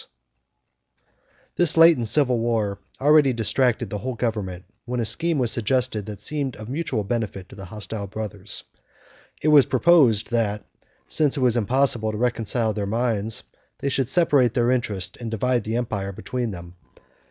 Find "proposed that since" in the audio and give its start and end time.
9.67-11.37